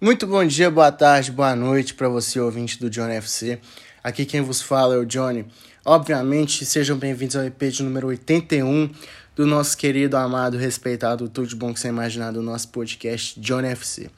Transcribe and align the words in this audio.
Muito 0.00 0.26
bom 0.26 0.44
dia, 0.44 0.72
boa 0.72 0.90
tarde, 0.90 1.30
boa 1.30 1.54
noite 1.54 1.94
para 1.94 2.08
você, 2.08 2.40
ouvinte 2.40 2.80
do 2.80 2.90
Johnny 2.90 3.14
FC. 3.14 3.60
Aqui 4.02 4.26
quem 4.26 4.40
vos 4.40 4.60
fala 4.60 4.96
é 4.96 4.98
o 4.98 5.06
Johnny. 5.06 5.46
Obviamente, 5.84 6.66
sejam 6.66 6.98
bem-vindos 6.98 7.36
ao 7.36 7.44
EP 7.44 7.62
de 7.70 7.84
número 7.84 8.08
81 8.08 8.90
do 9.36 9.46
nosso 9.46 9.76
querido, 9.76 10.16
amado, 10.16 10.58
respeitado, 10.58 11.28
tudo 11.28 11.46
de 11.46 11.54
bom 11.54 11.72
que 11.72 11.78
você 11.78 11.88
imaginar 11.88 12.32
do 12.32 12.42
nosso 12.42 12.70
podcast 12.70 13.38
Johnny 13.40 13.68
FC. 13.68 14.10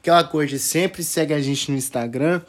Aquela 0.00 0.24
coisa, 0.24 0.58
sempre 0.58 1.04
segue 1.04 1.34
a 1.34 1.42
gente 1.42 1.70
no 1.70 1.76
Instagram, 1.76 2.40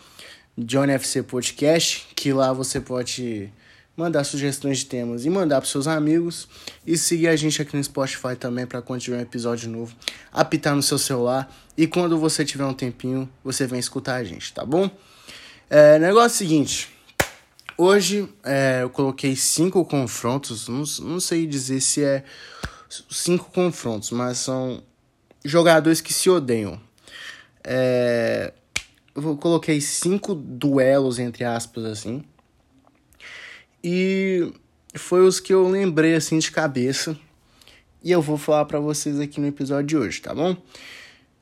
Johnny 0.57 0.93
FC 0.93 1.21
Podcast, 1.21 2.07
que 2.15 2.31
lá 2.31 2.53
você 2.53 2.79
pode 2.79 3.51
mandar 3.95 4.23
sugestões 4.23 4.79
de 4.79 4.85
temas 4.87 5.25
e 5.25 5.29
mandar 5.29 5.61
para 5.61 5.69
seus 5.69 5.87
amigos. 5.87 6.47
E 6.85 6.97
seguir 6.97 7.27
a 7.27 7.35
gente 7.35 7.61
aqui 7.61 7.75
no 7.75 7.83
Spotify 7.83 8.35
também 8.37 8.65
para 8.65 8.81
quando 8.81 9.01
tiver 9.01 9.17
um 9.17 9.21
episódio 9.21 9.69
novo, 9.69 9.95
apitar 10.31 10.75
no 10.75 10.81
seu 10.81 10.97
celular. 10.97 11.53
E 11.77 11.87
quando 11.87 12.17
você 12.17 12.43
tiver 12.43 12.65
um 12.65 12.73
tempinho, 12.73 13.29
você 13.43 13.65
vem 13.67 13.79
escutar 13.79 14.15
a 14.15 14.23
gente, 14.23 14.53
tá 14.53 14.65
bom? 14.65 14.89
É, 15.69 15.97
negócio 15.97 16.37
seguinte, 16.37 16.89
hoje 17.77 18.29
é, 18.43 18.79
eu 18.83 18.89
coloquei 18.89 19.35
cinco 19.35 19.83
confrontos, 19.85 20.67
não, 20.67 20.83
não 21.01 21.19
sei 21.19 21.47
dizer 21.47 21.81
se 21.81 22.03
é 22.03 22.23
cinco 23.09 23.49
confrontos, 23.51 24.11
mas 24.11 24.37
são 24.37 24.83
jogadores 25.43 25.99
que 25.99 26.13
se 26.13 26.29
odeiam. 26.29 26.79
É, 27.63 28.53
eu 29.15 29.37
coloquei 29.37 29.79
cinco 29.79 30.35
duelos, 30.35 31.17
entre 31.17 31.43
aspas, 31.43 31.85
assim, 31.85 32.23
e 33.83 34.51
foi 34.95 35.21
os 35.21 35.39
que 35.39 35.53
eu 35.53 35.67
lembrei 35.67 36.15
assim 36.15 36.39
de 36.39 36.51
cabeça. 36.51 37.17
E 38.03 38.11
eu 38.11 38.21
vou 38.21 38.37
falar 38.37 38.65
para 38.65 38.79
vocês 38.79 39.19
aqui 39.19 39.39
no 39.39 39.47
episódio 39.47 39.87
de 39.87 39.97
hoje, 39.97 40.21
tá 40.21 40.33
bom? 40.33 40.55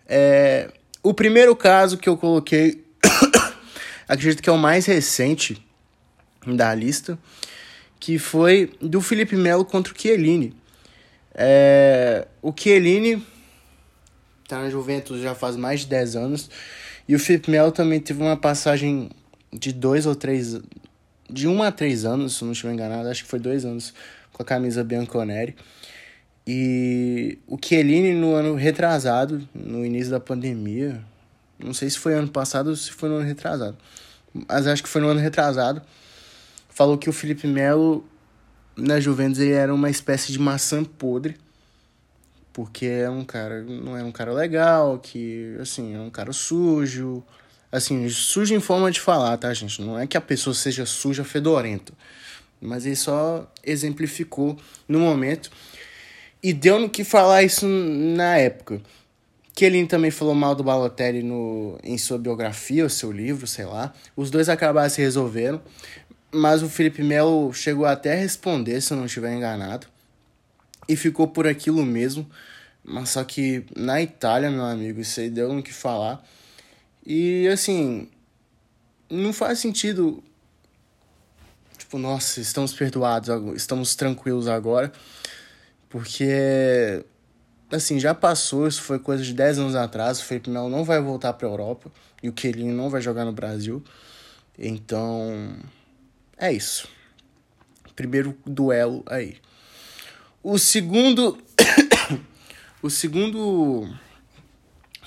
É, 0.07 0.71
o 1.03 1.13
primeiro 1.13 1.55
caso 1.55 1.97
que 1.97 2.07
eu 2.07 2.17
coloquei, 2.17 2.83
acredito 4.07 4.41
que 4.41 4.49
é 4.49 4.53
o 4.53 4.57
mais 4.57 4.85
recente 4.85 5.65
da 6.45 6.73
lista, 6.73 7.17
que 7.99 8.17
foi 8.17 8.71
do 8.81 9.01
Felipe 9.01 9.35
Melo 9.35 9.65
contra 9.65 9.93
o 9.93 9.99
Chiellini. 9.99 10.55
É, 11.33 12.27
o 12.41 12.53
Chiellini 12.55 13.25
tá 14.47 14.59
na 14.59 14.69
Juventus 14.69 15.21
já 15.21 15.33
faz 15.33 15.55
mais 15.55 15.81
de 15.81 15.87
10 15.87 16.15
anos. 16.15 16.49
E 17.07 17.15
o 17.15 17.19
Felipe 17.19 17.49
Melo 17.49 17.71
também 17.71 17.99
teve 17.99 18.21
uma 18.21 18.37
passagem 18.37 19.09
de 19.51 19.71
dois 19.71 20.05
ou 20.05 20.15
três 20.15 20.59
de 21.31 21.47
um 21.47 21.63
a 21.63 21.71
três 21.71 22.05
anos, 22.05 22.37
se 22.37 22.43
não 22.43 22.51
estiver 22.51 22.73
enganado, 22.73 23.07
acho 23.07 23.23
que 23.23 23.29
foi 23.29 23.39
dois 23.39 23.65
anos 23.65 23.93
com 24.33 24.43
a 24.43 24.45
camisa 24.45 24.83
Bianconeri. 24.83 25.55
E 26.45 27.37
o 27.47 27.57
Chiellini 27.63 28.13
no 28.13 28.33
ano 28.33 28.55
retrasado, 28.55 29.47
no 29.53 29.85
início 29.85 30.11
da 30.11 30.19
pandemia, 30.19 31.01
não 31.59 31.73
sei 31.73 31.89
se 31.89 31.99
foi 31.99 32.13
ano 32.13 32.27
passado 32.27 32.71
ou 32.71 32.75
se 32.75 32.91
foi 32.91 33.09
no 33.09 33.15
ano 33.15 33.25
retrasado, 33.25 33.77
mas 34.47 34.65
acho 34.65 34.81
que 34.81 34.89
foi 34.89 35.01
no 35.01 35.07
ano 35.07 35.19
retrasado, 35.19 35.81
falou 36.69 36.97
que 36.97 37.09
o 37.09 37.13
Felipe 37.13 37.47
Melo 37.47 38.03
na 38.75 38.99
Juventus 38.99 39.39
ele 39.39 39.51
era 39.51 39.73
uma 39.73 39.89
espécie 39.89 40.31
de 40.31 40.39
maçã 40.39 40.83
podre, 40.83 41.37
porque 42.51 42.85
é 42.85 43.09
um 43.09 43.23
cara, 43.23 43.61
não 43.61 43.95
é 43.95 44.03
um 44.03 44.11
cara 44.11 44.33
legal, 44.33 44.97
que 44.97 45.55
assim, 45.59 45.95
é 45.95 45.99
um 45.99 46.09
cara 46.09 46.33
sujo, 46.33 47.23
Assim, 47.71 48.07
suja 48.09 48.53
em 48.53 48.59
forma 48.59 48.91
de 48.91 48.99
falar, 48.99 49.37
tá, 49.37 49.53
gente? 49.53 49.81
Não 49.81 49.97
é 49.97 50.05
que 50.05 50.17
a 50.17 50.21
pessoa 50.21 50.53
seja 50.53 50.85
suja, 50.85 51.23
fedorenta. 51.23 51.93
Mas 52.59 52.85
ele 52.85 52.97
só 52.97 53.49
exemplificou 53.63 54.57
no 54.87 54.99
momento. 54.99 55.49
E 56.43 56.51
deu 56.53 56.79
no 56.79 56.89
que 56.89 57.03
falar 57.03 57.43
isso 57.43 57.65
na 57.67 58.37
época. 58.37 58.81
Que 59.55 59.63
ele 59.63 59.85
também 59.87 60.11
falou 60.11 60.35
mal 60.35 60.53
do 60.53 60.63
Balotelli 60.63 61.23
no, 61.23 61.77
em 61.83 61.97
sua 61.97 62.17
biografia, 62.17 62.83
ou 62.83 62.89
seu 62.89 63.11
livro, 63.11 63.47
sei 63.47 63.65
lá. 63.65 63.93
Os 64.15 64.29
dois 64.29 64.49
acabaram 64.49 64.89
se 64.89 65.01
resolvendo. 65.01 65.61
Mas 66.31 66.61
o 66.61 66.69
Felipe 66.69 67.03
Melo 67.03 67.53
chegou 67.53 67.85
até 67.85 68.13
a 68.13 68.15
responder, 68.15 68.81
se 68.81 68.91
eu 68.91 68.97
não 68.97 69.05
estiver 69.05 69.33
enganado. 69.33 69.87
E 70.89 70.95
ficou 70.95 71.27
por 71.27 71.47
aquilo 71.47 71.85
mesmo. 71.85 72.29
Mas 72.83 73.09
só 73.09 73.23
que 73.23 73.63
na 73.75 74.01
Itália, 74.01 74.49
meu 74.49 74.65
amigo, 74.65 74.99
isso 74.99 75.19
aí 75.19 75.29
deu 75.29 75.53
no 75.53 75.63
que 75.63 75.73
falar. 75.73 76.23
E 77.05 77.47
assim, 77.47 78.09
não 79.09 79.33
faz 79.33 79.59
sentido. 79.59 80.23
Tipo, 81.77 81.97
nossa, 81.97 82.39
estamos 82.39 82.73
perdoados, 82.73 83.29
estamos 83.55 83.95
tranquilos 83.95 84.47
agora. 84.47 84.91
Porque, 85.89 87.03
assim, 87.71 87.99
já 87.99 88.13
passou, 88.13 88.67
isso 88.67 88.81
foi 88.81 88.97
coisa 88.97 89.23
de 89.23 89.33
10 89.33 89.59
anos 89.59 89.75
atrás. 89.75 90.19
O 90.19 90.23
Felipe 90.23 90.49
Melo 90.49 90.69
não 90.69 90.85
vai 90.85 91.01
voltar 91.01 91.33
para 91.33 91.47
a 91.47 91.51
Europa 91.51 91.91
e 92.23 92.29
o 92.29 92.33
Kelinho 92.33 92.73
não 92.73 92.89
vai 92.89 93.01
jogar 93.01 93.25
no 93.25 93.33
Brasil. 93.33 93.83
Então, 94.57 95.57
é 96.37 96.53
isso. 96.53 96.87
Primeiro 97.95 98.37
duelo 98.45 99.03
aí. 99.07 99.37
O 100.41 100.57
segundo. 100.57 101.37
o 102.81 102.89
segundo. 102.89 103.93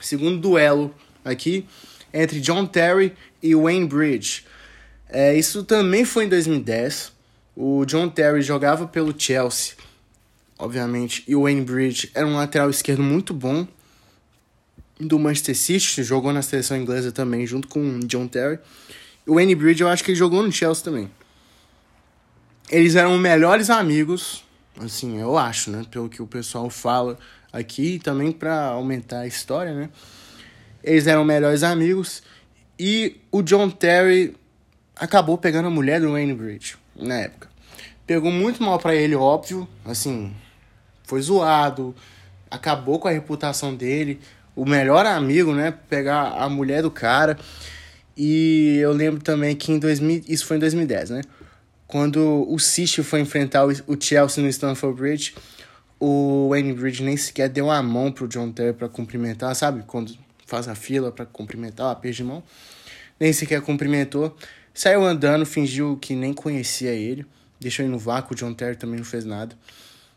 Segundo 0.00 0.38
duelo 0.38 0.94
aqui 1.24 1.66
entre 2.12 2.40
John 2.40 2.66
Terry 2.66 3.12
e 3.42 3.54
Wayne 3.54 3.86
Bridge. 3.86 4.44
É, 5.08 5.36
isso 5.36 5.64
também 5.64 6.04
foi 6.04 6.24
em 6.24 6.28
2010. 6.28 7.12
O 7.56 7.84
John 7.84 8.08
Terry 8.08 8.42
jogava 8.42 8.86
pelo 8.86 9.14
Chelsea, 9.16 9.74
obviamente, 10.58 11.24
e 11.26 11.36
o 11.36 11.42
Wayne 11.42 11.62
Bridge 11.62 12.10
era 12.14 12.26
um 12.26 12.36
lateral 12.36 12.68
esquerdo 12.68 13.02
muito 13.02 13.32
bom 13.32 13.66
do 14.98 15.18
Manchester 15.18 15.56
City, 15.56 16.02
jogou 16.02 16.32
na 16.32 16.42
seleção 16.42 16.76
inglesa 16.76 17.12
também, 17.12 17.46
junto 17.46 17.68
com 17.68 18.00
John 18.00 18.26
Terry. 18.26 18.58
O 19.26 19.34
Wayne 19.34 19.54
Bridge 19.54 19.82
eu 19.82 19.88
acho 19.88 20.04
que 20.04 20.10
ele 20.10 20.18
jogou 20.18 20.42
no 20.42 20.52
Chelsea 20.52 20.84
também. 20.84 21.10
Eles 22.70 22.94
eram 22.94 23.18
melhores 23.18 23.70
amigos, 23.70 24.44
assim, 24.78 25.20
eu 25.20 25.36
acho, 25.36 25.70
né? 25.70 25.84
Pelo 25.90 26.08
que 26.08 26.22
o 26.22 26.26
pessoal 26.26 26.68
fala 26.70 27.18
aqui, 27.52 27.98
também 27.98 28.32
para 28.32 28.66
aumentar 28.66 29.20
a 29.20 29.26
história, 29.26 29.72
né? 29.74 29.90
Eles 30.84 31.06
eram 31.06 31.24
melhores 31.24 31.62
amigos. 31.62 32.22
E 32.78 33.16
o 33.32 33.42
John 33.42 33.70
Terry 33.70 34.36
acabou 34.94 35.38
pegando 35.38 35.66
a 35.66 35.70
mulher 35.70 36.00
do 36.00 36.12
Wayne 36.12 36.34
Bridge 36.34 36.76
na 36.94 37.20
época. 37.20 37.48
Pegou 38.06 38.30
muito 38.30 38.62
mal 38.62 38.78
para 38.78 38.94
ele, 38.94 39.14
óbvio. 39.14 39.66
Assim, 39.84 40.32
foi 41.04 41.22
zoado. 41.22 41.94
Acabou 42.50 42.98
com 42.98 43.08
a 43.08 43.10
reputação 43.10 43.74
dele. 43.74 44.20
O 44.54 44.66
melhor 44.66 45.06
amigo, 45.06 45.54
né? 45.54 45.72
Pegar 45.88 46.34
a 46.34 46.48
mulher 46.48 46.82
do 46.82 46.90
cara. 46.90 47.38
E 48.16 48.78
eu 48.80 48.92
lembro 48.92 49.22
também 49.22 49.56
que 49.56 49.72
em 49.72 49.78
2000, 49.78 50.24
isso 50.28 50.46
foi 50.46 50.58
em 50.58 50.60
2010, 50.60 51.10
né? 51.10 51.22
Quando 51.86 52.46
o 52.48 52.58
City 52.58 53.02
foi 53.02 53.20
enfrentar 53.20 53.64
o 53.64 54.00
Chelsea 54.00 54.42
no 54.42 54.48
Stamford 54.48 54.96
Bridge, 54.96 55.34
o 55.98 56.48
Wayne 56.50 56.72
Bridge 56.72 57.02
nem 57.02 57.16
sequer 57.16 57.48
deu 57.48 57.70
a 57.70 57.82
mão 57.82 58.12
pro 58.12 58.28
John 58.28 58.52
Terry 58.52 58.72
para 58.72 58.88
cumprimentar, 58.88 59.54
sabe? 59.54 59.82
Quando 59.86 60.14
faz 60.46 60.68
a 60.68 60.74
fila 60.74 61.10
para 61.10 61.26
cumprimentar, 61.26 61.96
a 61.96 62.10
de 62.10 62.24
mão. 62.24 62.42
Nem 63.18 63.32
sequer 63.32 63.60
cumprimentou. 63.60 64.36
Saiu 64.72 65.04
andando, 65.04 65.46
fingiu 65.46 65.96
que 66.00 66.14
nem 66.14 66.32
conhecia 66.32 66.90
ele. 66.90 67.24
Deixou 67.60 67.84
ele 67.84 67.92
no 67.92 67.98
vácuo, 67.98 68.34
o 68.34 68.36
John 68.36 68.52
Terry 68.52 68.76
também 68.76 68.96
não 68.98 69.04
fez 69.04 69.24
nada. 69.24 69.56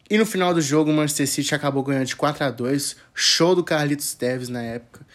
E 0.09 0.17
no 0.17 0.25
final 0.25 0.53
do 0.53 0.61
jogo, 0.61 0.89
o 0.89 0.93
Manchester 0.93 1.27
City 1.27 1.53
acabou 1.53 1.83
ganhando 1.83 2.05
de 2.05 2.15
4 2.15 2.45
a 2.45 2.49
2 2.49 2.95
Show 3.13 3.55
do 3.55 3.63
Carlitos 3.63 4.13
Teves 4.13 4.49
na 4.49 4.63
época. 4.63 5.05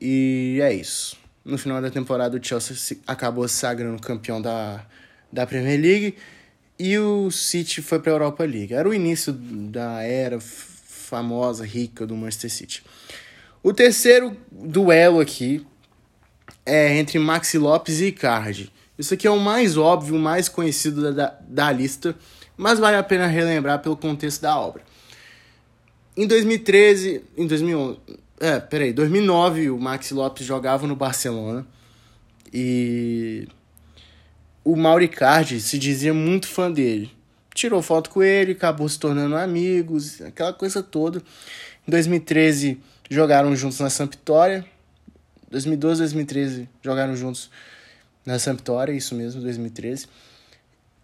E 0.00 0.58
é 0.62 0.72
isso. 0.72 1.16
No 1.44 1.58
final 1.58 1.82
da 1.82 1.90
temporada, 1.90 2.36
o 2.36 2.44
Chelsea 2.44 2.98
acabou 3.06 3.46
se 3.46 3.56
sagrando 3.56 4.00
campeão 4.00 4.40
da, 4.40 4.84
da 5.32 5.46
Premier 5.46 5.80
League. 5.80 6.16
E 6.78 6.98
o 6.98 7.30
City 7.30 7.82
foi 7.82 7.98
para 7.98 8.12
a 8.12 8.14
Europa 8.14 8.44
League. 8.44 8.72
Era 8.72 8.88
o 8.88 8.94
início 8.94 9.32
da 9.32 10.02
era 10.02 10.40
famosa, 10.40 11.64
rica 11.64 12.06
do 12.06 12.16
Manchester 12.16 12.50
City. 12.50 12.82
O 13.62 13.72
terceiro 13.72 14.36
duelo 14.50 15.20
aqui 15.20 15.64
é 16.66 16.98
entre 16.98 17.18
Maxi 17.18 17.58
Lopes 17.58 18.00
e 18.00 18.06
Icardi. 18.06 18.72
Isso 18.98 19.14
aqui 19.14 19.26
é 19.26 19.30
o 19.30 19.38
mais 19.38 19.76
óbvio, 19.76 20.16
o 20.16 20.18
mais 20.18 20.48
conhecido 20.48 21.14
da, 21.14 21.38
da 21.46 21.70
lista, 21.70 22.16
mas 22.56 22.80
vale 22.80 22.96
a 22.96 23.02
pena 23.04 23.26
relembrar 23.26 23.80
pelo 23.80 23.96
contexto 23.96 24.42
da 24.42 24.58
obra. 24.58 24.82
Em 26.16 26.26
2013, 26.26 27.22
em 27.36 27.46
2011, 27.46 27.98
é, 28.40 28.58
peraí, 28.58 28.92
2009 28.92 29.70
o 29.70 29.78
Maxi 29.78 30.12
Lopes 30.12 30.44
jogava 30.44 30.84
no 30.86 30.96
Barcelona 30.96 31.64
e 32.52 33.46
o 34.64 34.74
Mauricardi 34.74 35.60
se 35.60 35.78
dizia 35.78 36.12
muito 36.12 36.48
fã 36.48 36.70
dele. 36.70 37.12
Tirou 37.54 37.80
foto 37.80 38.10
com 38.10 38.22
ele, 38.22 38.52
acabou 38.52 38.88
se 38.88 38.98
tornando 38.98 39.36
amigos, 39.36 40.20
aquela 40.20 40.52
coisa 40.52 40.82
toda. 40.82 41.22
Em 41.86 41.90
2013 41.90 42.80
jogaram 43.12 43.54
juntos 43.54 43.78
na 43.78 43.90
Sampdoria. 43.90 44.64
2012, 45.50 46.00
2013 46.00 46.68
jogaram 46.82 47.14
juntos 47.14 47.50
na 48.24 48.38
Sampdoria, 48.38 48.94
isso 48.94 49.14
mesmo, 49.14 49.42
2013. 49.42 50.06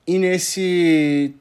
E 0.07 0.19
nesse 0.19 1.35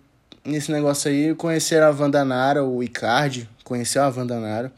nesse 0.44 0.72
negócio 0.72 1.10
aí 1.10 1.36
conheceram 1.36 1.88
a 1.88 1.92
Vandanara, 1.92 2.64
o 2.64 2.82
Icardi, 2.84 3.50
conheceu 3.64 4.04
a 4.04 4.10
Vandanara. 4.10 4.72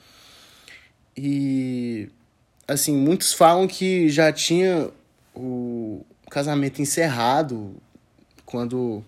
E 1.18 2.09
assim, 2.68 2.95
muitos 2.95 3.33
falam 3.33 3.68
que 3.68 4.09
já 4.09 4.31
tinha 4.31 4.89
o 5.36 6.06
casamento 6.30 6.81
encerrado 6.81 7.75
quando 8.45 9.03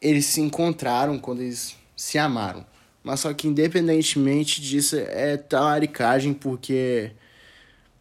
eles 0.00 0.26
se 0.26 0.40
encontraram, 0.40 1.18
quando 1.18 1.40
eles 1.40 1.76
se 1.96 2.18
amaram. 2.18 2.64
Mas 3.08 3.20
só 3.20 3.32
que 3.32 3.48
independentemente 3.48 4.60
disso, 4.60 4.94
é 4.94 5.38
talaricagem 5.38 6.34
porque. 6.34 7.10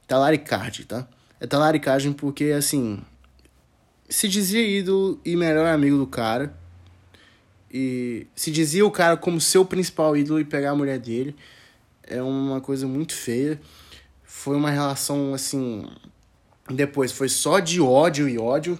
Talaricagem, 0.05 0.85
tá? 0.85 1.07
É 1.39 1.47
talaricagem 1.47 2.11
porque, 2.11 2.51
assim. 2.51 2.99
Se 4.09 4.27
dizia 4.27 4.61
ídolo 4.61 5.17
e 5.23 5.37
melhor 5.37 5.65
amigo 5.67 5.97
do 5.97 6.05
cara. 6.05 6.53
E 7.71 8.27
se 8.35 8.51
dizia 8.51 8.85
o 8.85 8.91
cara 8.91 9.15
como 9.15 9.39
seu 9.39 9.63
principal 9.63 10.17
ídolo 10.17 10.41
e 10.41 10.43
pegar 10.43 10.71
a 10.71 10.75
mulher 10.75 10.99
dele. 10.99 11.33
É 12.03 12.21
uma 12.21 12.59
coisa 12.59 12.85
muito 12.85 13.13
feia. 13.13 13.61
Foi 14.25 14.57
uma 14.57 14.71
relação, 14.71 15.33
assim. 15.33 15.87
Depois 16.69 17.13
foi 17.13 17.29
só 17.29 17.59
de 17.61 17.79
ódio 17.79 18.27
e 18.27 18.37
ódio. 18.37 18.77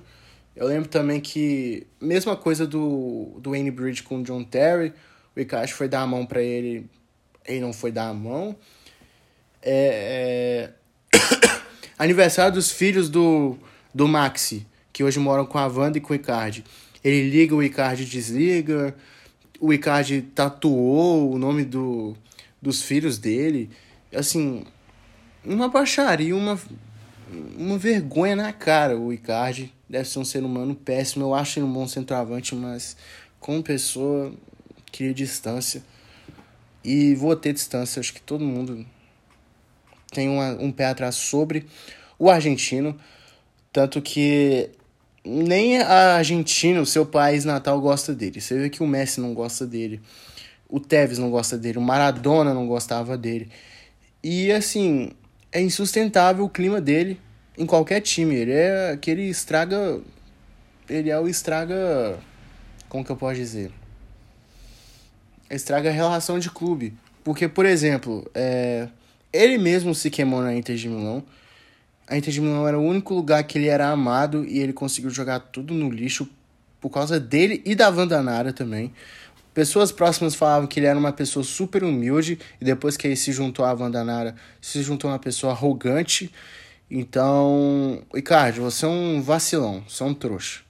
Eu 0.54 0.68
lembro 0.68 0.90
também 0.90 1.22
que, 1.22 1.88
mesma 2.02 2.36
coisa 2.36 2.68
do, 2.68 3.40
do 3.40 3.52
Wayne 3.52 3.72
Bridge 3.72 4.04
com 4.04 4.20
o 4.20 4.24
John 4.24 4.44
Terry, 4.44 4.92
o 5.38 5.40
Ikashi 5.40 5.74
foi 5.74 5.88
dar 5.88 6.02
a 6.02 6.08
mão 6.08 6.26
para 6.26 6.42
ele, 6.42 6.90
ele 7.46 7.60
não 7.60 7.72
foi 7.72 7.92
dar 7.92 8.10
a 8.10 8.14
mão. 8.14 8.56
É, 9.62 10.72
é... 11.14 11.18
Aniversário 12.00 12.54
dos 12.54 12.72
filhos 12.72 13.08
do, 13.08 13.56
do 13.94 14.08
Maxi, 14.08 14.66
que 14.92 15.04
hoje 15.04 15.20
moram 15.20 15.46
com 15.46 15.60
a 15.60 15.68
Wanda 15.68 16.00
e 16.00 16.02
com 16.02 16.14
o 16.14 16.16
Icardi. 16.16 16.64
Ele 17.04 17.30
liga, 17.30 17.56
o 17.56 17.62
Icardi 17.62 18.06
desliga. 18.06 18.96
O 19.60 19.72
Icardi 19.72 20.22
tatuou 20.22 21.32
o 21.32 21.38
nome 21.38 21.64
do, 21.64 22.16
dos 22.60 22.82
filhos 22.82 23.20
dele. 23.20 23.70
Assim, 24.14 24.66
uma 25.46 25.70
baixaria, 25.70 26.36
uma, 26.36 26.60
uma 27.56 27.78
vergonha 27.78 28.36
na 28.36 28.52
cara 28.52 28.98
o 28.98 29.14
Icardi 29.14 29.72
deve 29.88 30.10
ser 30.10 30.18
um 30.18 30.26
ser 30.26 30.44
humano 30.44 30.74
péssimo. 30.74 31.26
Eu 31.26 31.36
acho 31.36 31.60
ele 31.60 31.66
um 31.68 31.74
bom 31.74 31.88
centroavante, 31.88 32.56
mas 32.56 32.98
como 33.40 33.62
pessoa, 33.62 34.34
queria 34.92 35.14
distância. 35.14 35.84
E 36.84 37.16
vou 37.16 37.36
ter 37.36 37.54
distância. 37.54 38.00
Acho 38.00 38.14
que 38.14 38.22
todo 38.22 38.44
mundo 38.44 38.86
tem 40.12 40.30
uma, 40.30 40.52
um 40.54 40.72
pé 40.72 40.86
atrás 40.86 41.16
sobre 41.16 41.66
o 42.18 42.30
argentino. 42.30 42.98
Tanto 43.72 44.02
que 44.02 44.70
nem 45.24 45.80
a 45.80 46.16
Argentina, 46.16 46.80
o 46.80 46.86
seu 46.86 47.06
país 47.06 47.44
natal, 47.44 47.80
gosta 47.82 48.14
dele. 48.14 48.40
Você 48.40 48.58
vê 48.58 48.70
que 48.70 48.82
o 48.82 48.88
Messi 48.88 49.20
não 49.20 49.34
gosta 49.34 49.66
dele. 49.66 50.02
O 50.70 50.80
Tevez 50.80 51.18
não 51.18 51.30
gosta 51.30 51.58
dele. 51.58 51.78
O 51.78 51.82
Maradona 51.82 52.54
não 52.54 52.68
gostava 52.68 53.18
dele. 53.18 53.50
E 54.24 54.52
assim, 54.52 55.12
é 55.52 55.62
insustentável 55.62 56.46
o 56.46 56.50
clima 56.50 56.80
dele 56.82 57.20
em 57.58 57.66
qualquer 57.66 58.02
time. 58.02 58.36
Ele 58.36 58.54
é 58.54 58.92
aquele 58.92 59.24
estraga. 59.24 60.00
Ele 60.90 61.10
é 61.10 61.20
o 61.20 61.28
estraga. 61.28 62.18
Como 62.88 63.04
que 63.04 63.12
eu 63.12 63.18
posso 63.18 63.36
dizer? 63.36 63.72
Estraga 65.50 65.90
a 65.90 65.94
relação 65.94 66.40
de 66.40 66.50
clube. 66.50 66.94
Porque, 67.24 67.48
por 67.48 67.66
exemplo, 67.66 68.30
é, 68.34 68.88
ele 69.32 69.58
mesmo 69.58 69.94
se 69.94 70.10
queimou 70.10 70.42
na 70.42 70.56
Inter 70.56 70.76
de 70.76 70.88
Milão. 70.88 71.24
A 72.08 72.18
Inter 72.18 72.34
de 72.34 72.42
Milão 72.42 72.68
era 72.68 72.78
o 72.78 72.84
único 72.84 73.14
lugar 73.14 73.44
que 73.44 73.58
ele 73.58 73.68
era 73.68 73.90
amado 73.90 74.46
e 74.46 74.60
ele 74.60 74.74
conseguiu 74.74 75.10
jogar 75.10 75.40
tudo 75.40 75.74
no 75.74 75.90
lixo 75.90 76.28
por 76.80 76.90
causa 76.90 77.20
dele 77.20 77.62
e 77.66 77.76
da 77.76 77.90
Vandanara 77.90 78.54
também. 78.54 78.94
Pessoas 79.54 79.92
próximas 79.92 80.36
falavam 80.36 80.68
que 80.68 80.80
ele 80.80 80.86
era 80.86 80.98
uma 80.98 81.12
pessoa 81.12 81.44
super 81.44 81.84
humilde 81.84 82.40
e 82.62 82.66
depois 82.66 82.96
que 82.96 83.08
ele 83.08 83.16
se 83.16 83.32
juntou 83.32 83.66
à 83.66 83.74
Vandanara, 83.74 84.36
se 84.62 84.82
juntou 84.84 85.10
a 85.10 85.14
uma 85.14 85.20
pessoa 85.20 85.52
arrogante 85.52 86.32
então, 86.90 88.02
Ricardo, 88.14 88.62
você 88.62 88.86
é 88.86 88.88
um 88.88 89.22
vacilão, 89.22 89.84
você 89.88 90.04
é 90.04 90.06
um 90.06 90.14
trouxa. 90.14 90.62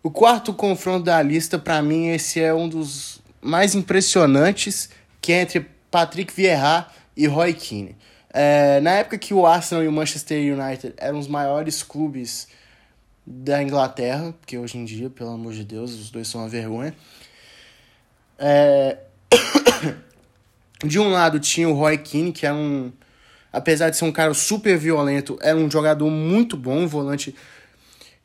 O 0.00 0.10
quarto 0.10 0.54
confronto 0.54 1.04
da 1.04 1.20
lista, 1.20 1.58
para 1.58 1.82
mim, 1.82 2.08
esse 2.08 2.40
é 2.40 2.54
um 2.54 2.68
dos 2.68 3.20
mais 3.42 3.74
impressionantes, 3.74 4.88
que 5.20 5.32
é 5.32 5.42
entre 5.42 5.66
Patrick 5.90 6.32
Vieira 6.32 6.86
e 7.16 7.26
Roy 7.26 7.52
Keane. 7.52 7.96
É, 8.32 8.80
na 8.80 8.92
época 8.92 9.18
que 9.18 9.34
o 9.34 9.44
Arsenal 9.44 9.84
e 9.84 9.88
o 9.88 9.92
Manchester 9.92 10.38
United 10.38 10.94
eram 10.96 11.18
os 11.18 11.28
maiores 11.28 11.82
clubes 11.82 12.48
da 13.26 13.62
Inglaterra, 13.62 14.32
porque 14.40 14.56
hoje 14.56 14.78
em 14.78 14.84
dia, 14.84 15.10
pelo 15.10 15.30
amor 15.30 15.52
de 15.52 15.64
Deus, 15.64 15.92
os 15.92 16.10
dois 16.10 16.28
são 16.28 16.40
uma 16.40 16.48
vergonha. 16.48 16.94
É... 18.38 18.98
De 20.84 20.98
um 20.98 21.10
lado 21.10 21.38
tinha 21.38 21.68
o 21.68 21.74
Roy 21.74 21.96
Keane, 21.98 22.32
que 22.32 22.44
é 22.44 22.52
um 22.52 22.90
apesar 23.52 23.90
de 23.90 23.96
ser 23.96 24.04
um 24.04 24.12
cara 24.12 24.32
super 24.32 24.78
violento, 24.78 25.38
era 25.42 25.56
um 25.56 25.70
jogador 25.70 26.08
muito 26.08 26.56
bom, 26.56 26.78
um 26.78 26.88
volante 26.88 27.34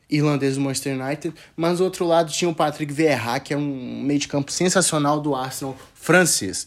irlandês 0.08 0.54
do 0.54 0.60
Manchester 0.60 0.98
United, 0.98 1.34
mas 1.56 1.78
do 1.78 1.84
outro 1.84 2.06
lado 2.06 2.32
tinha 2.32 2.48
o 2.48 2.54
Patrick 2.54 2.92
Vieira, 2.92 3.38
que 3.40 3.52
é 3.52 3.56
um 3.56 4.02
meio 4.02 4.18
de 4.18 4.28
campo 4.28 4.50
sensacional 4.50 5.20
do 5.20 5.34
Arsenal 5.34 5.76
francês. 5.94 6.66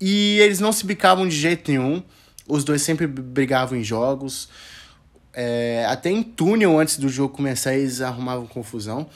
E 0.00 0.38
eles 0.40 0.60
não 0.60 0.72
se 0.72 0.86
bicavam 0.86 1.28
de 1.28 1.36
jeito 1.36 1.70
nenhum, 1.70 2.02
os 2.48 2.64
dois 2.64 2.82
sempre 2.82 3.06
brigavam 3.06 3.78
em 3.78 3.84
jogos, 3.84 4.48
é, 5.32 5.84
até 5.88 6.10
em 6.10 6.22
túnel 6.22 6.78
antes 6.78 6.96
do 6.96 7.08
jogo 7.08 7.34
começar 7.34 7.74
eles 7.74 8.00
arrumavam 8.00 8.46
confusão. 8.46 9.06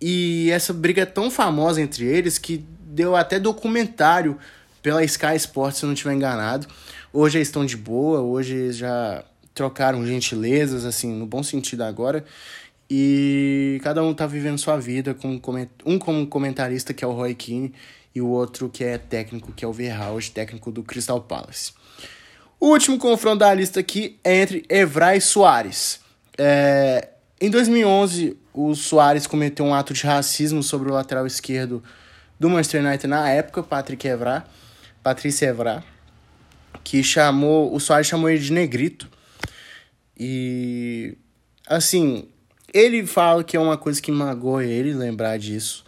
E 0.00 0.50
essa 0.50 0.72
briga 0.72 1.02
é 1.02 1.06
tão 1.06 1.30
famosa 1.30 1.80
entre 1.80 2.04
eles 2.04 2.38
que 2.38 2.64
deu 2.80 3.16
até 3.16 3.38
documentário 3.38 4.38
pela 4.82 5.04
Sky 5.04 5.36
Sports, 5.36 5.78
se 5.78 5.84
eu 5.84 5.88
não 5.88 5.94
estiver 5.94 6.14
enganado. 6.14 6.66
Hoje 7.12 7.38
eles 7.38 7.48
estão 7.48 7.66
de 7.66 7.76
boa, 7.76 8.20
hoje 8.20 8.72
já 8.72 9.24
trocaram 9.52 10.06
gentilezas, 10.06 10.84
assim, 10.84 11.12
no 11.12 11.26
bom 11.26 11.42
sentido 11.42 11.82
agora. 11.82 12.24
E 12.90 13.80
cada 13.84 14.02
um 14.02 14.12
tá 14.12 14.26
vivendo 14.26 14.58
sua 14.58 14.76
vida, 14.76 15.14
com 15.14 15.40
um 15.84 15.98
como 15.98 16.26
comentarista, 16.26 16.92
que 16.92 17.04
é 17.04 17.06
o 17.06 17.12
Roy 17.12 17.34
Keane, 17.34 17.72
e 18.12 18.20
o 18.20 18.26
outro 18.26 18.68
que 18.68 18.82
é 18.82 18.98
técnico, 18.98 19.52
que 19.52 19.64
é 19.64 19.68
o 19.68 19.72
Verhouse, 19.72 20.30
técnico 20.32 20.72
do 20.72 20.82
Crystal 20.82 21.20
Palace. 21.20 21.72
O 22.58 22.70
último 22.70 22.98
confronto 22.98 23.38
da 23.38 23.54
lista 23.54 23.78
aqui 23.78 24.18
é 24.24 24.42
entre 24.42 24.64
Evra 24.68 25.16
e 25.16 25.20
Soares. 25.20 26.00
É... 26.36 27.08
Em 27.40 27.48
2011, 27.48 28.36
o 28.52 28.74
Soares 28.74 29.26
cometeu 29.26 29.64
um 29.64 29.72
ato 29.72 29.94
de 29.94 30.02
racismo 30.02 30.62
sobre 30.62 30.90
o 30.90 30.92
lateral 30.92 31.26
esquerdo 31.26 31.82
do 32.38 32.50
Manchester 32.50 32.84
United 32.84 33.06
na 33.06 33.30
época, 33.30 33.62
Patrick 33.62 34.06
Evra, 34.06 34.44
Patrícia 35.02 35.46
Evra 35.46 35.84
que 36.82 37.02
chamou. 37.02 37.74
O 37.74 37.80
Soares 37.80 38.06
chamou 38.06 38.28
ele 38.28 38.40
de 38.40 38.52
negrito. 38.52 39.08
E. 40.18 41.16
Assim, 41.66 42.28
ele 42.72 43.06
fala 43.06 43.44
que 43.44 43.56
é 43.56 43.60
uma 43.60 43.76
coisa 43.76 44.00
que 44.00 44.12
magoa 44.12 44.64
ele 44.64 44.94
lembrar 44.94 45.38
disso. 45.38 45.84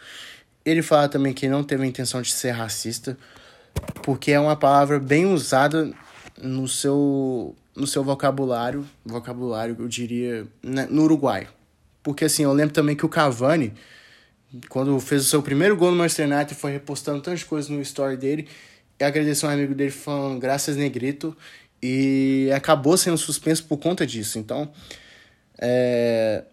Ele 0.64 0.82
fala 0.82 1.08
também 1.08 1.32
que 1.32 1.48
não 1.48 1.64
teve 1.64 1.82
a 1.82 1.86
intenção 1.86 2.22
de 2.22 2.30
ser 2.30 2.50
racista, 2.50 3.16
porque 4.02 4.32
é 4.32 4.40
uma 4.40 4.56
palavra 4.56 4.98
bem 4.98 5.26
usada 5.26 5.92
no 6.40 6.68
seu, 6.68 7.54
no 7.74 7.86
seu 7.86 8.02
vocabulário, 8.04 8.86
vocabulário, 9.04 9.76
eu 9.78 9.88
diria, 9.88 10.46
né, 10.62 10.86
no 10.90 11.02
Uruguai. 11.02 11.48
Porque 12.02 12.24
assim, 12.24 12.42
eu 12.42 12.52
lembro 12.52 12.74
também 12.74 12.96
que 12.96 13.06
o 13.06 13.08
Cavani, 13.08 13.72
quando 14.68 14.98
fez 15.00 15.22
o 15.22 15.28
seu 15.28 15.42
primeiro 15.42 15.76
gol 15.76 15.90
no 15.90 15.96
Manchester 15.96 16.30
United, 16.30 16.54
foi 16.54 16.72
repostando 16.72 17.20
tantas 17.20 17.42
coisas 17.42 17.70
no 17.70 17.80
story 17.80 18.16
dele, 18.16 18.48
e 18.98 19.04
agradeceu 19.04 19.48
um 19.48 19.52
amigo 19.52 19.74
dele 19.74 19.90
falando 19.90 20.38
graças 20.38 20.76
Negrito 20.76 21.36
e 21.82 22.50
acabou 22.54 22.96
sendo 22.96 23.18
suspenso 23.18 23.64
por 23.64 23.78
conta 23.78 24.06
disso. 24.06 24.38
Então, 24.38 24.70
é... 25.58 26.44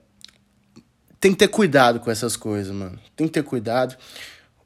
tem 1.20 1.32
que 1.32 1.38
ter 1.38 1.48
cuidado 1.48 2.00
com 2.00 2.10
essas 2.10 2.36
coisas, 2.36 2.74
mano. 2.74 3.00
Tem 3.16 3.28
que 3.28 3.34
ter 3.34 3.44
cuidado. 3.44 3.96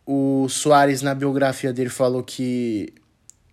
O 0.06 0.48
Soares, 0.50 1.02
na 1.02 1.16
biografia 1.16 1.74
dele, 1.74 1.90
falou 1.90 2.24
que 2.24 2.94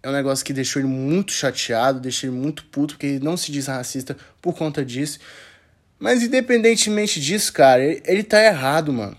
é 0.03 0.09
um 0.09 0.13
negócio 0.13 0.45
que 0.45 0.53
deixou 0.53 0.81
ele 0.81 0.89
muito 0.89 1.33
chateado, 1.33 2.01
deixou 2.01 2.31
ele 2.31 2.37
muito 2.37 2.65
puto, 2.67 2.95
porque 2.95 3.07
ele 3.07 3.25
não 3.25 3.37
se 3.37 3.53
diz 3.53 3.67
racista 3.67 4.17
por 4.41 4.55
conta 4.55 4.85
disso. 4.85 5.19
Mas 5.99 6.23
independentemente 6.23 7.21
disso, 7.21 7.53
cara, 7.53 7.85
ele, 7.85 8.03
ele 8.05 8.23
tá 8.23 8.43
errado, 8.43 8.93
mano. 8.93 9.17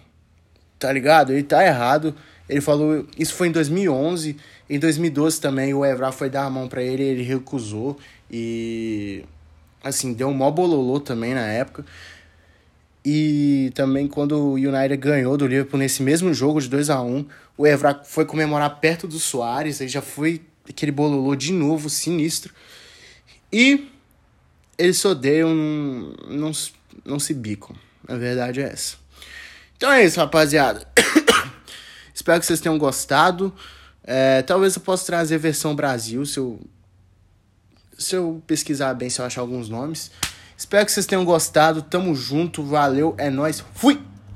Tá 0.80 0.92
ligado? 0.92 1.32
Ele 1.32 1.44
tá 1.44 1.64
errado. 1.64 2.16
Ele 2.50 2.60
falou, 2.60 3.08
isso 3.18 3.34
foi 3.34 3.48
em 3.48 3.52
2011, 3.52 4.36
em 4.70 4.80
2012 4.80 5.40
também 5.40 5.74
o 5.74 5.86
Evra 5.86 6.12
foi 6.12 6.30
dar 6.30 6.44
a 6.44 6.50
mão 6.50 6.68
para 6.68 6.84
ele, 6.84 7.04
ele 7.04 7.24
recusou 7.24 7.98
e 8.30 9.24
assim, 9.84 10.14
deu 10.14 10.28
um 10.28 10.34
mó 10.34 10.52
bololô 10.52 11.00
também 11.00 11.34
na 11.34 11.46
época. 11.46 11.86
E 13.03 13.72
também 13.74 14.08
quando 14.08 14.38
o 14.38 14.53
United 14.53 14.96
ganhou 14.98 15.36
do 15.36 15.48
Liverpool 15.48 15.79
nesse 15.79 16.03
mesmo 16.03 16.34
jogo 16.34 16.62
de 16.62 16.70
2 16.70 16.89
a 16.91 17.01
1 17.01 17.25
o 17.58 17.67
Evra 17.67 18.01
foi 18.03 18.25
comemorar 18.25 18.79
perto 18.79 19.08
do 19.08 19.20
Soares, 19.20 19.81
aí 19.81 19.88
já 19.88 20.01
foi 20.01 20.41
aquele 20.67 20.91
bololô 20.91 21.36
de 21.36 21.51
novo, 21.51 21.89
sinistro. 21.89 22.53
E 23.51 23.91
eles 24.77 24.98
se 24.98 25.08
odeiam, 25.08 25.53
não, 26.27 26.51
não, 27.05 27.20
se 27.20 27.34
bicam. 27.34 27.75
A 28.08 28.15
verdade 28.15 28.62
é 28.62 28.63
essa. 28.63 28.98
Então 29.77 29.91
é 29.91 30.03
isso, 30.03 30.20
rapaziada. 30.20 30.88
Espero 32.13 32.39
que 32.39 32.46
vocês 32.46 32.62
tenham 32.62 32.77
gostado. 32.77 33.53
É, 34.03 34.41
talvez 34.41 34.75
eu 34.75 34.81
possa 34.81 35.05
trazer 35.05 35.38
versão 35.38 35.75
Brasil, 35.75 36.25
se 36.25 36.39
eu, 36.39 36.60
se 37.98 38.15
eu 38.15 38.41
pesquisar 38.48 38.93
bem, 38.96 39.10
se 39.10 39.22
eu 39.22 39.25
achar 39.25 39.41
alguns 39.41 39.70
nomes. 39.70 40.12
Espero 40.62 40.86
que 40.86 40.91
vocês 40.91 41.08
tenham 41.08 41.25
gostado. 41.25 41.82
Tamo 41.82 42.13
junto. 42.13 42.62
Valeu. 42.62 43.15
É 43.18 43.32
nóis. 43.32 43.65
Fui! 43.74 44.00